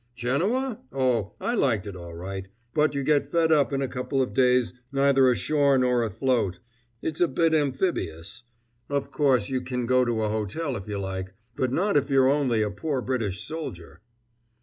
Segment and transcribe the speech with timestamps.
[0.15, 0.79] "Genoa?
[0.91, 4.33] Oh, I liked it all right, but you get fed up in a couple of
[4.33, 6.57] days neither ashore nor afloat.
[7.03, 8.41] It's a bit amphibious.
[8.89, 12.31] Of course you can go to a hotel, if you like; but not if you're
[12.31, 14.01] only a poor British soldier."